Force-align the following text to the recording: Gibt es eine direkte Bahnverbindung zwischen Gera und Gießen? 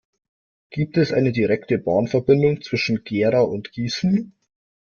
Gibt 0.71 0.97
es 0.97 1.13
eine 1.13 1.31
direkte 1.31 1.77
Bahnverbindung 1.77 2.63
zwischen 2.63 3.03
Gera 3.03 3.41
und 3.41 3.71
Gießen? 3.71 4.33